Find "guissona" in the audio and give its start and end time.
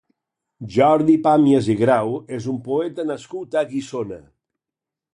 3.75-4.23